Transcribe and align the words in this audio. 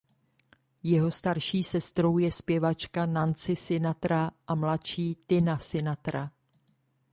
Jeho 0.83 1.11
starší 1.11 1.63
sestrou 1.63 2.17
je 2.17 2.31
zpěvačka 2.31 3.05
Nancy 3.05 3.55
Sinatra 3.55 4.31
a 4.47 4.55
mladší 4.55 5.15
Tina 5.27 5.59
Sinatra. 5.59 6.31